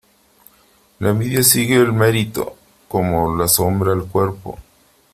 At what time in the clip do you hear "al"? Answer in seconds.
1.75-1.93, 3.93-4.05